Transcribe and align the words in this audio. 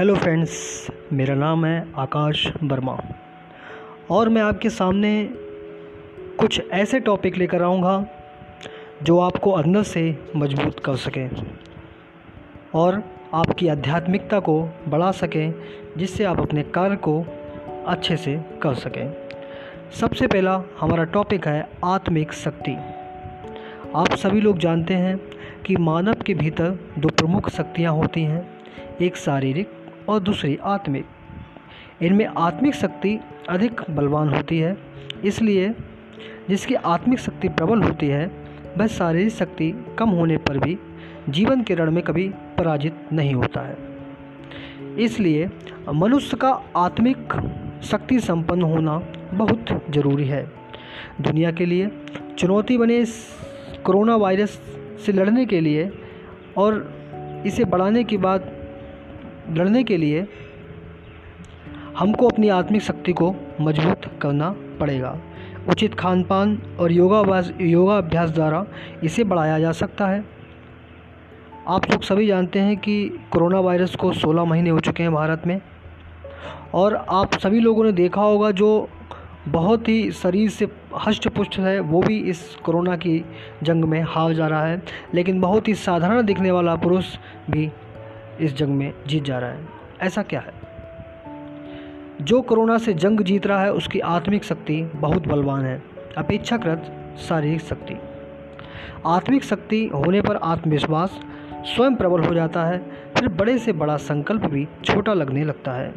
Hello 0.00 0.14
friends, 0.14 0.86
मेरा 1.12 1.34
नाम 1.34 1.64
है 1.66 1.92
आकाश 1.96 2.46
वर्मा 2.62 2.96
और 4.10 4.28
मैं 4.28 4.42
आपके 4.42 4.70
सामने 4.70 5.10
कुछ 6.38 6.60
ऐसे 6.70 7.00
टॉपिक 7.00 7.36
लेकर 7.36 7.62
आऊँगा 7.62 8.06
जो 9.02 9.18
आपको 9.18 9.50
अंदर 9.50 9.82
से 9.82 10.02
मज़बूत 10.36 10.78
कर 10.80 10.96
सकें 10.96 11.30
और 12.74 13.02
आपकी 13.34 13.68
आध्यात्मिकता 13.68 14.38
को 14.40 14.62
बढ़ा 14.88 15.10
सकें, 15.10 15.54
जिससे 15.96 16.24
आप 16.24 16.40
अपने 16.40 16.62
कार्य 16.62 16.96
को 16.96 17.24
अच्छे 17.86 18.16
से 18.16 18.36
कर 18.62 18.74
सकें। 18.74 19.12
सबसे 20.00 20.26
पहला 20.26 20.62
हमारा 20.80 21.04
टॉपिक 21.04 21.46
है 21.46 21.68
आत्मिक 21.84 22.32
शक्ति। 22.32 22.76
आप 23.96 24.14
सभी 24.14 24.40
लोग 24.40 24.58
जानते 24.58 24.94
हैं 24.94 25.20
कि 25.66 25.76
मानव 25.76 26.14
के 26.14 26.34
भीतर 26.34 26.78
दो 26.98 27.08
प्रमुख 27.08 27.50
शक्तियाँ 27.50 27.92
होती 27.92 28.22
हैं, 28.22 28.60
एक 29.00 29.16
शारीरिक 29.16 29.79
और 30.10 30.20
दूसरी 30.20 30.58
आत्मिक। 30.64 31.06
इनमें 32.02 32.26
आत्मिक 32.26 32.74
शक्ति 32.74 33.18
अधिक 33.48 33.80
बलवान 33.90 34.28
होती 34.28 34.58
है, 34.58 34.76
इसलिए 35.24 35.74
जिसकी 36.48 36.74
आत्मिक 36.74 37.18
शक्ति 37.18 37.48
प्रबल 37.48 37.82
होती 37.82 38.06
है, 38.06 38.26
वह 38.78 38.86
शारीरिक 38.86 39.32
शक्ति 39.32 39.70
कम 39.98 40.10
होने 40.10 40.36
पर 40.36 40.58
भी 40.58 40.78
जीवन 41.28 41.62
के 41.62 41.74
रण 41.74 41.90
में 41.90 42.02
कभी 42.04 42.28
पराजित 42.58 43.12
नहीं 43.12 43.34
होता 43.34 43.60
है। 43.60 43.76
इसलिए 44.98 45.48
मनुष्य 45.94 46.36
का 46.36 46.50
आत्मिक 46.76 47.32
शक्ति 47.82 48.18
संपन्न 48.20 48.62
होना 48.62 48.98
बहुत 49.34 49.66
ज़रूरी 49.90 50.24
है। 50.24 50.44
दुनिया 51.20 51.50
के 51.50 51.66
लिए 51.66 51.90
चुनौती 52.38 52.78
बने 52.78 53.04
कोरोना 53.84 54.16
वायरस 54.16 54.60
से 55.06 55.12
लड़ने 55.12 55.44
के 55.46 55.60
लिए 55.60 55.90
और 56.56 57.42
इसे 57.46 57.64
बढ़ाने 57.64 58.04
के 58.04 58.16
बाद 58.16 58.50
लड़ने 59.50 59.82
के 59.84 59.96
लिए 59.96 60.26
हमको 61.98 62.28
अपनी 62.28 62.48
आत्मिक 62.48 62.82
शक्ति 62.82 63.12
को 63.12 63.34
मज़बूत 63.60 64.00
करना 64.22 64.54
पड़ेगा। 64.80 65.16
उचित 65.68 65.94
खान 65.94 66.22
पान 66.22 66.58
और 66.80 66.92
योगाभ्यास 66.92 67.52
योगाभ्यास 67.60 68.30
द्वारा 68.30 68.66
इसे 69.04 69.24
बढ़ाया 69.24 69.58
जा 69.60 69.72
सकता 69.72 70.06
है। 70.06 70.24
आप 71.68 71.90
लोग 71.90 72.02
सभी 72.02 72.26
जानते 72.26 72.58
हैं 72.58 72.76
कि 72.76 73.08
कोरोना 73.30 73.60
वायरस 73.60 73.94
को 73.96 74.12
16 74.12 74.44
महीने 74.44 74.70
हो 74.70 74.80
चुके 74.80 75.02
हैं 75.02 75.12
भारत 75.12 75.42
में 75.46 75.60
और 76.74 76.94
आप 77.10 77.34
सभी 77.34 77.60
लोगों 77.60 77.84
ने 77.84 77.92
देखा 77.92 78.22
होगा 78.22 78.50
जो 78.50 78.88
बहुत 79.48 79.88
ही 79.88 80.10
शरीर 80.12 80.50
से 80.50 80.68
हष्ट 81.06 81.28
पुष्ट 81.28 81.58
है, 81.58 81.80
वो 81.80 82.00
भी 82.00 82.18
इस 82.18 82.56
कोरोना 82.64 82.96
की 82.96 83.24
जंग 83.62 83.84
में 83.84 84.02
हार 84.08 84.32
जा 84.32 84.46
रहा 84.46 84.66
है। 84.66 84.82
लेकिन 85.14 85.40
बहुत 85.40 85.68
ही 85.68 85.74
साधारण 85.74 86.22
दिखने 86.22 86.50
वाला 86.50 86.74
पुरुष 86.76 87.06
भी 87.50 87.70
इस 88.40 88.56
जंग 88.56 88.68
में 88.68 88.94
जीत 89.06 89.24
जा 89.24 89.38
रहा 89.38 89.50
है। 89.50 89.66
ऐसा 90.00 90.22
क्या 90.22 90.40
है? 90.40 90.52
जो 92.20 92.42
कोरोना 92.42 92.78
से 92.78 92.94
जंग 92.94 93.20
जीत 93.20 93.46
रहा 93.46 93.62
है, 93.62 93.72
उसकी 93.72 94.00
आत्मिक 94.00 94.44
शक्ति 94.44 94.82
बहुत 94.94 95.26
बलवान 95.26 95.64
है। 95.64 95.82
अपेक्षाकृत 96.18 96.92
शारीरिक 97.18 97.60
शक्ति। 97.60 97.94
आत्मिक 99.06 99.44
शक्ति 99.44 99.90
होने 99.94 100.20
पर 100.20 100.36
आत्मविश्वास 100.36 101.20
स्वयं 101.52 101.94
प्रबल 101.94 102.20
हो 102.20 102.34
जाता 102.34 102.64
है, 102.64 102.78
फिर 103.18 103.28
बड़े 103.28 103.58
से 103.58 103.72
बड़ा 103.72 103.96
संकल्प 103.96 104.46
भी 104.46 104.68
छोटा 104.84 105.12
लगने 105.12 105.44
लगता 105.44 105.72
है। 105.72 105.94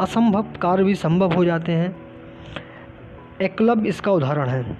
असंभव 0.00 0.42
कार्य 0.42 0.84
भी 0.84 0.94
संभव 0.94 1.32
हो 1.32 1.44
जाते 1.44 1.72
हैं। 1.72 1.96
एकलव्य 3.42 3.88
इसका 3.88 4.12
उदाहरण 4.12 4.48
है। 4.48 4.76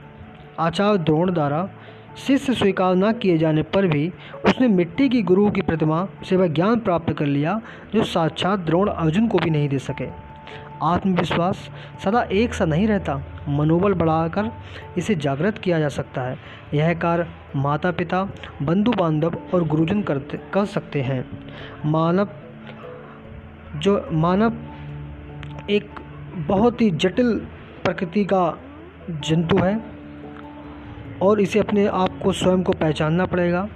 आचार्य 0.59 0.99
द्रोण 0.99 1.33
द्वारा 1.33 1.71
शिष्य 2.17 2.55
स्वीकार 2.55 2.95
न 2.95 3.13
किए 3.13 3.39
जाने 3.39 3.63
पर 3.63 3.87
भी 3.87 4.13
उसने 4.45 4.69
मिट्टी 4.69 5.09
की 5.09 5.23
गुरु 5.23 5.51
की 5.51 5.63
प्रतिमा 5.63 6.09
से 6.29 6.37
वह 6.37 6.47
ज्ञान 6.47 6.81
प्राप्त 6.81 7.13
कर 7.13 7.27
लिया, 7.27 7.61
जो 7.95 8.05
साक्षात 8.05 8.59
द्रोण 8.59 8.89
अर्जुन 8.89 9.29
को 9.29 9.39
भी 9.39 9.51
नहीं 9.51 9.69
दे 9.69 9.79
सके। 9.79 10.09
आत्मविश्वास 10.83 11.71
सदा 12.05 12.23
एक 12.23 12.55
सा 12.55 12.65
नहीं 12.65 12.89
रहता, 12.89 13.23
मनोबल 13.49 13.95
बढ़ाकर 13.95 14.51
इसे 14.99 15.15
जागृत 15.15 15.59
किया 15.59 15.79
जा 15.79 15.89
सकता 15.89 16.23
है। 16.23 16.39
यह 16.75 16.95
कार्य 16.95 17.27
माता 17.57 17.91
पिता 17.91 18.29
बंधु 18.63 18.93
बांधव 18.93 19.39
और 19.55 19.65
गुरुजन 19.65 20.03
करते, 20.03 20.41
कर 20.53 20.65
सकते 20.65 21.03
हैं। 21.03 21.31
मानव, 21.87 22.29
जो 23.77 24.09
मानव 24.13 24.53
एक 25.71 25.91
बहुत 26.37 26.81
ही 26.81 26.91
जटिल 26.91 27.39
प्रकृति 27.85 28.25
का 28.25 28.59
जंतु 29.11 29.59
है। 29.59 29.94
और 31.25 31.41
इसे 31.41 31.59
अपने 31.59 31.87
आप 31.87 32.19
को 32.23 32.33
स्वयं 32.33 32.63
को 32.63 32.73
पहचानना 32.73 33.27
पड़ेगा। 33.27 33.69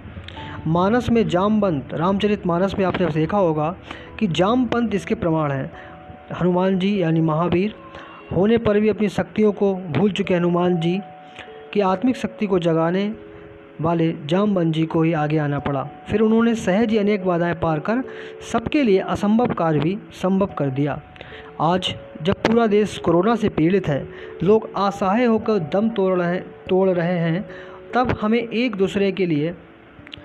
मानस 0.67 1.11
में 1.11 1.29
जामबंत, 1.29 1.95
रामचरित 1.95 2.47
मानस 2.47 2.75
में 2.79 2.85
आपने 2.87 3.07
देखा 3.07 3.39
होगा 3.39 3.75
कि 4.19 4.27
जामपंत 4.27 4.95
इसके 4.95 5.15
प्रमाण 5.15 5.53
हैं। 5.53 5.71
हनुमान 6.41 6.79
जी 6.79 7.03
यानी 7.03 7.21
महावीर 7.21 7.75
होने 8.33 8.59
पर 8.59 8.81
भी 8.81 8.89
अपनी 8.89 9.09
शक्तियों 9.09 9.53
को 9.53 9.75
भूल 9.75 10.11
चुके 10.13 10.35
हनुमान 10.35 10.77
जी 10.81 10.99
की 11.73 11.81
आत्मिक 11.81 12.17
शक्ति 12.17 12.47
को 12.47 12.59
जगाने 12.59 13.13
वाले 13.81 14.13
जामबंद 14.27 14.73
जी 14.73 14.85
को 14.87 15.03
ही 15.03 15.13
आगे 15.13 15.39
आना 15.39 15.59
पड़ा। 15.59 15.83
फिर 16.11 16.21
उन्होंने 16.21 16.55
सहज 16.55 16.91
ही 16.91 16.99
अनेक 16.99 17.25
बाधाएँ 17.27 17.55
पार 17.55 17.81
कर 17.81 18.03
सबके 18.53 18.83
लिए 18.83 18.99
असंभव 18.99 19.55
कार्य 19.55 19.81
भी 19.81 19.99
संभव 20.13 20.47
कर 20.59 20.71
दिया। 20.71 21.01
आज 21.61 21.95
जब 22.23 22.35
पूरा 22.35 22.67
देश 22.67 22.99
कोरोना 22.99 23.35
से 23.37 23.49
पीड़ित 23.49 23.89
है, 23.89 24.09
लोग 24.43 24.69
असहाय 24.77 25.25
होकर 25.25 25.59
दम 25.73 25.89
तोड़ 25.89 26.19
रहे 26.21 26.39
तोड़ 26.69 26.89
रहे 26.91 27.19
हैं, 27.19 27.49
तब 27.95 28.19
हमें 28.21 28.39
एक 28.39 28.77
दूसरे 28.77 29.13
के 29.13 29.27
लिए 29.27 29.55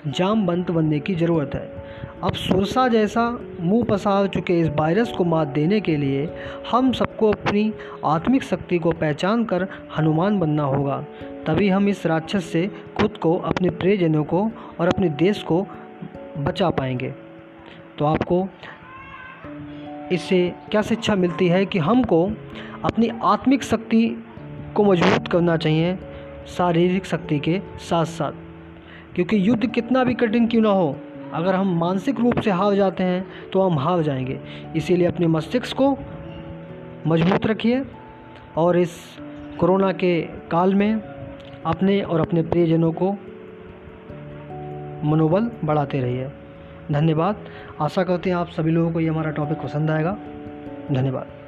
जाम 0.08 0.46
बंद 0.46 0.70
बनने 0.70 1.00
की 1.00 1.16
ज़रूरत 1.16 1.52
है। 1.56 1.84
अब 2.24 2.34
सुरसा 2.34 2.88
जैसा 2.88 3.40
मुँह 3.60 3.84
पसार 3.84 4.28
चुके 4.28 4.60
इस 4.60 4.70
वायरस 4.70 5.12
को 5.12 5.24
मात 5.24 5.48
देने 5.48 5.80
के 5.80 5.96
लिए 5.98 6.30
हम 6.72 6.92
सबको 6.92 7.32
अपनी 7.32 7.74
आत्मिक 8.06 8.44
शक्ति 8.44 8.80
को 8.80 8.92
पहचान 8.92 9.46
कर 9.46 9.68
हनुमान 9.98 10.40
बनना 10.40 10.64
होगा। 10.64 11.06
तभी 11.48 11.70
हम 11.70 11.90
इस 11.90 12.06
राक्षस 12.06 12.46
से 12.46 12.68
खुद 12.98 13.18
को, 13.18 13.38
अपने 13.38 13.70
प्रियजनों 13.70 14.24
को 14.24 14.52
और 14.80 14.88
अपने 14.88 15.10
देश 15.10 15.44
को 15.44 15.68
बचा 16.38 16.70
पाएँगे। 16.70 17.14
तो 17.98 18.06
आपको 18.06 18.48
इससे 20.12 20.54
क्या 20.72 20.82
शिक्षा 20.82 21.16
मिलती 21.16 21.48
है 21.48 21.66
कि 21.66 21.80
हमको 21.80 22.26
अपनी 22.86 23.10
आत्मिक 23.24 23.64
शक्ति 23.64 24.06
को 24.76 24.84
मज़बूत 24.84 25.28
करना 25.28 25.58
चाहिए, 25.58 25.98
शारीरिक 26.48 27.06
शक्ति 27.06 27.40
के 27.40 27.60
साथ 27.80 28.06
साथ 28.06 28.32
क्योंकि 29.16 29.48
युद्ध 29.48 29.68
कितना 29.68 30.04
भी 30.04 30.14
कठिन 30.14 30.48
क्यों 30.48 30.62
ना 30.62 30.70
हो, 30.70 30.96
अगर 31.34 31.56
हम 31.56 31.78
मानसिक 31.80 32.20
रूप 32.20 32.40
से 32.40 32.52
हार 32.52 32.76
जाते 32.76 33.04
हैं 33.04 33.50
तो 33.54 33.62
हम 33.62 33.80
हार 33.80 34.02
जाएँगे। 34.02 34.40
इसीलिए 34.76 35.08
अपने 35.08 35.28
मस्तिष्क 35.28 35.78
को 35.78 35.98
मज़बूत 37.08 37.46
रखिए 37.46 37.84
और 38.58 38.78
इस 38.78 38.98
कोरोना 39.60 39.92
के 39.92 40.22
काल 40.52 40.76
में 40.76 41.02
अपने 41.66 42.02
और 42.02 42.22
अपने 42.22 42.42
प्रियजनों 42.42 42.92
को 42.92 43.12
मनोबल 45.10 45.52
बढ़ाते 45.64 46.00
रहिए। 46.00 46.30
धन्यवाद। 46.92 47.36
आशा 47.82 48.04
करते 48.04 48.30
हैं 48.30 48.38
आप 48.38 48.50
सभी 48.50 48.72
लोगों 48.72 48.92
को 48.92 49.00
ये 49.00 49.08
हमारा 49.08 49.32
टॉपिक 49.32 49.58
पसंद 49.58 49.92
आएगा। 49.92 50.18
धन्यवाद। 50.92 51.43